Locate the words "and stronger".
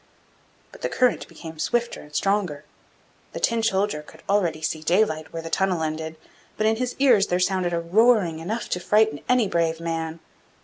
2.01-2.65